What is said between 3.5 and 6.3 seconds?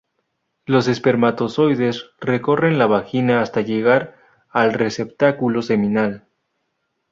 llegar al receptáculo seminal.